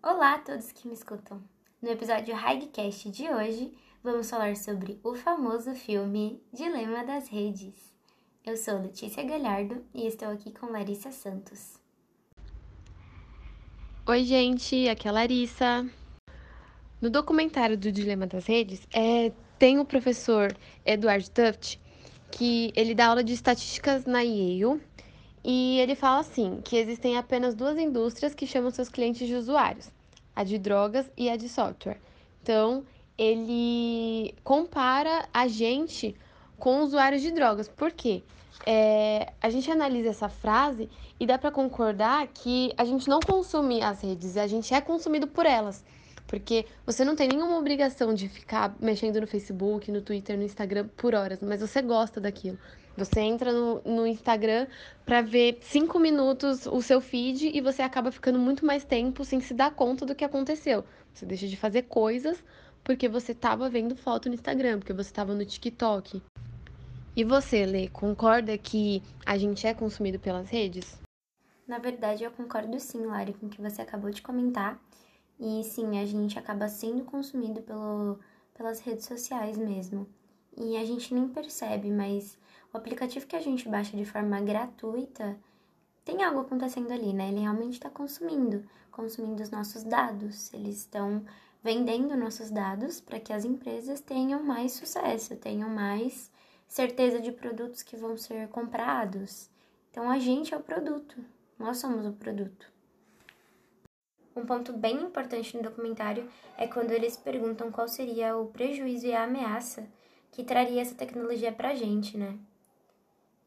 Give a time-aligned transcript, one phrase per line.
[0.00, 1.42] Olá a todos que me escutam.
[1.82, 7.74] No episódio Higcast de hoje, vamos falar sobre o famoso filme Dilema das Redes.
[8.46, 11.80] Eu sou Letícia Galhardo e estou aqui com Larissa Santos.
[14.06, 15.90] Oi, gente, aqui é a Larissa.
[17.00, 20.56] No documentário do Dilema das Redes, é, tem o professor
[20.86, 21.80] Eduardo Tuft,
[22.30, 24.80] que ele dá aula de estatísticas na Yale,
[25.50, 29.90] e ele fala assim, que existem apenas duas indústrias que chamam seus clientes de usuários,
[30.36, 31.98] a de drogas e a de software.
[32.42, 32.84] Então,
[33.16, 36.14] ele compara a gente
[36.58, 37.66] com usuários de drogas.
[37.66, 38.22] Por quê?
[38.66, 43.80] É, a gente analisa essa frase e dá para concordar que a gente não consome
[43.80, 45.82] as redes, a gente é consumido por elas.
[46.26, 50.88] Porque você não tem nenhuma obrigação de ficar mexendo no Facebook, no Twitter, no Instagram
[50.94, 52.58] por horas, mas você gosta daquilo.
[52.98, 54.66] Você entra no, no Instagram
[55.06, 59.40] para ver cinco minutos o seu feed e você acaba ficando muito mais tempo sem
[59.40, 60.84] se dar conta do que aconteceu.
[61.14, 62.42] Você deixa de fazer coisas
[62.82, 66.20] porque você estava vendo foto no Instagram, porque você estava no TikTok.
[67.14, 70.98] E você, Lê, concorda que a gente é consumido pelas redes?
[71.66, 74.80] Na verdade, eu concordo sim, Lari, com o que você acabou de comentar.
[75.38, 78.18] E sim, a gente acaba sendo consumido pelo,
[78.54, 80.08] pelas redes sociais mesmo.
[80.56, 82.36] E a gente nem percebe, mas
[82.72, 85.38] o aplicativo que a gente baixa de forma gratuita
[86.04, 87.28] tem algo acontecendo ali, né?
[87.28, 90.52] Ele realmente está consumindo, consumindo os nossos dados.
[90.52, 91.24] Eles estão
[91.62, 96.30] vendendo nossos dados para que as empresas tenham mais sucesso, tenham mais
[96.66, 99.50] certeza de produtos que vão ser comprados.
[99.90, 101.22] Então a gente é o produto,
[101.58, 102.70] nós somos o produto.
[104.36, 109.12] Um ponto bem importante no documentário é quando eles perguntam qual seria o prejuízo e
[109.12, 109.88] a ameaça
[110.30, 112.38] que traria essa tecnologia para a gente, né?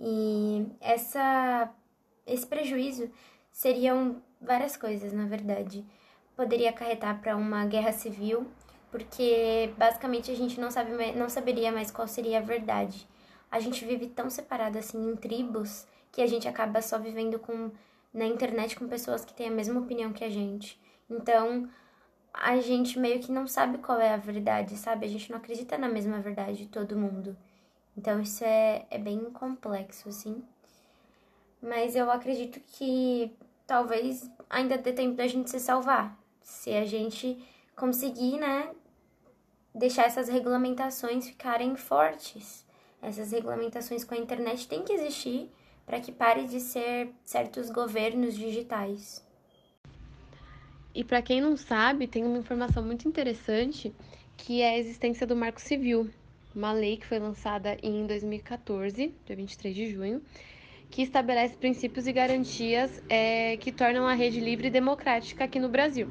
[0.00, 1.70] E essa,
[2.26, 3.10] esse prejuízo
[3.52, 5.84] seriam várias coisas, na verdade.
[6.34, 8.46] Poderia acarretar para uma guerra civil,
[8.90, 13.06] porque basicamente a gente não, sabe, não saberia mais qual seria a verdade.
[13.50, 17.70] A gente vive tão separado assim em tribos que a gente acaba só vivendo com
[18.12, 20.80] na internet com pessoas que têm a mesma opinião que a gente.
[21.08, 21.68] Então,
[22.32, 25.06] a gente meio que não sabe qual é a verdade, sabe?
[25.06, 27.36] A gente não acredita na mesma verdade de todo mundo.
[28.00, 30.42] Então, isso é, é bem complexo, assim.
[31.60, 33.30] Mas eu acredito que
[33.66, 36.18] talvez ainda dê tempo da gente se salvar.
[36.40, 37.38] Se a gente
[37.76, 38.70] conseguir, né,
[39.74, 42.64] deixar essas regulamentações ficarem fortes.
[43.02, 45.50] Essas regulamentações com a internet têm que existir
[45.84, 49.22] para que pare de ser certos governos digitais.
[50.94, 53.94] E para quem não sabe, tem uma informação muito interessante
[54.38, 56.10] que é a existência do Marco Civil,
[56.54, 60.22] uma lei que foi lançada em 2014, dia 23 de junho,
[60.90, 65.68] que estabelece princípios e garantias é, que tornam a rede livre e democrática aqui no
[65.68, 66.08] Brasil.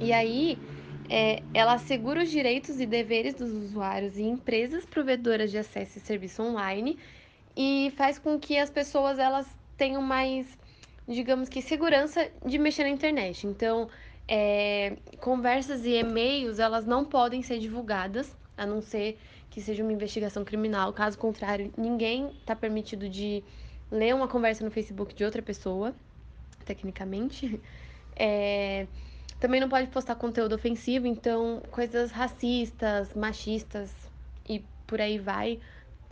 [0.00, 0.58] E aí,
[1.08, 6.00] é, ela assegura os direitos e deveres dos usuários e empresas provedoras de acesso e
[6.00, 6.98] serviço online
[7.56, 9.46] e faz com que as pessoas elas
[9.76, 10.46] tenham mais,
[11.06, 13.46] digamos que, segurança de mexer na internet.
[13.46, 13.88] Então,
[14.26, 19.18] é, conversas e e-mails elas não podem ser divulgadas, a não ser
[19.52, 20.92] que seja uma investigação criminal.
[20.92, 23.44] Caso contrário, ninguém está permitido de
[23.90, 25.94] ler uma conversa no Facebook de outra pessoa,
[26.64, 27.60] tecnicamente.
[28.14, 28.86] É,
[29.40, 33.90] também não pode postar conteúdo ofensivo, então coisas racistas, machistas
[34.46, 35.58] e por aí vai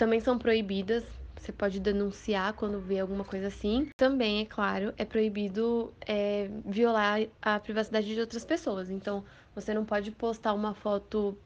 [0.00, 1.04] também são proibidas.
[1.36, 3.90] Você pode denunciar quando vê alguma coisa assim.
[3.98, 8.88] Também, é claro, é proibido é, violar a privacidade de outras pessoas.
[8.88, 9.22] Então,
[9.54, 11.36] você não pode postar uma foto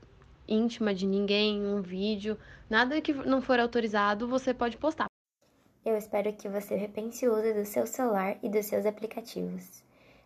[0.49, 2.38] íntima de ninguém, um vídeo,
[2.69, 5.06] nada que não for autorizado, você pode postar.
[5.84, 9.84] Eu espero que você repense o uso do seu celular e dos seus aplicativos.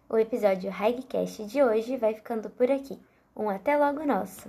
[0.09, 2.99] O episódio Highcast de hoje vai ficando por aqui.
[3.37, 4.49] Um até logo nosso!